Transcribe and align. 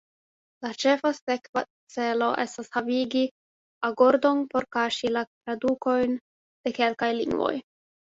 La 0.65 0.69
ĉefa 0.83 1.11
sekva 1.17 1.63
celo 1.97 2.31
estas 2.45 2.73
havigi 2.79 3.23
agordon 3.93 4.43
por 4.57 4.69
kaŝi 4.81 5.15
la 5.17 5.27
tradukojn 5.33 6.21
de 6.21 6.79
kelkaj 6.83 7.17
lingvoj. 7.23 7.57